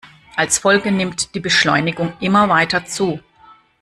Als 0.35 0.57
Folge 0.57 0.91
nimmt 0.91 1.35
die 1.35 1.39
Beschleunigung 1.39 2.13
immer 2.21 2.49
weiter 2.49 2.85
zu. 2.85 3.19